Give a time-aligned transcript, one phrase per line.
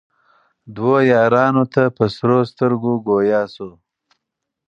[0.75, 3.69] دوو یارانو ته په سرو سترګو ګویا سو